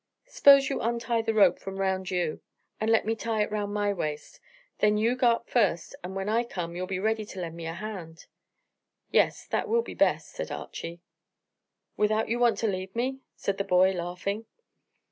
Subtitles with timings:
[0.25, 2.41] S'pose you untie the rope from round you,
[2.79, 4.39] and let me tie it round my waist.
[4.79, 7.67] Then you go up first, and when I come, you'll be ready to lend me
[7.67, 8.25] a hand."
[9.11, 11.01] "Yes, that will be best," said Archy.
[11.97, 14.47] "Without you want to leave me?" said the boy, laughing.